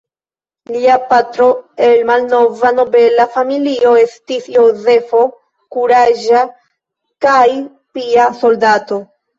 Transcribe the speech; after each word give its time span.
Lia 0.75 0.95
patro 1.11 1.49
el 1.87 2.01
malnova 2.11 2.71
nobela 2.79 3.27
familio 3.37 3.93
estis 4.07 4.51
Jozefo, 4.57 5.23
kuraĝa 5.79 6.45
kaj 7.29 7.45
pia 8.01 8.31
soldato. 8.45 9.05